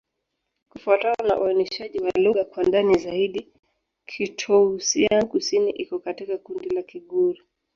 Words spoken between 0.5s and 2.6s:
Kufuatana na uainishaji wa lugha